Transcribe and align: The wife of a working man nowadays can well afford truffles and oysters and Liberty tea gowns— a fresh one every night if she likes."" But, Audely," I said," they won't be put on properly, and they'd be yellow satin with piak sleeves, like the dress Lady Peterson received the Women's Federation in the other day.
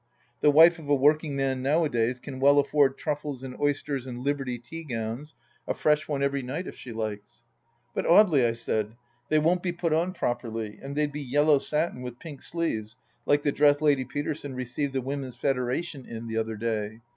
The 0.39 0.49
wife 0.49 0.79
of 0.79 0.89
a 0.89 0.95
working 0.95 1.35
man 1.35 1.61
nowadays 1.61 2.19
can 2.19 2.39
well 2.39 2.57
afford 2.57 2.97
truffles 2.97 3.43
and 3.43 3.55
oysters 3.59 4.07
and 4.07 4.23
Liberty 4.23 4.57
tea 4.57 4.83
gowns— 4.83 5.35
a 5.67 5.75
fresh 5.75 6.07
one 6.07 6.23
every 6.23 6.41
night 6.41 6.65
if 6.65 6.75
she 6.75 6.91
likes."" 6.91 7.43
But, 7.93 8.05
Audely," 8.05 8.43
I 8.43 8.53
said," 8.53 8.95
they 9.29 9.37
won't 9.37 9.61
be 9.61 9.71
put 9.71 9.93
on 9.93 10.13
properly, 10.13 10.79
and 10.81 10.95
they'd 10.95 11.11
be 11.11 11.21
yellow 11.21 11.59
satin 11.59 12.01
with 12.01 12.17
piak 12.17 12.41
sleeves, 12.41 12.97
like 13.27 13.43
the 13.43 13.51
dress 13.51 13.79
Lady 13.79 14.03
Peterson 14.03 14.55
received 14.55 14.93
the 14.93 15.01
Women's 15.01 15.37
Federation 15.37 16.07
in 16.07 16.25
the 16.27 16.37
other 16.37 16.55
day. 16.55 17.01